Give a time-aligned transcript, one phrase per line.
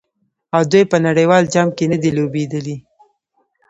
[0.55, 2.77] آیا دوی په نړیوال جام کې نه دي لوبېدلي؟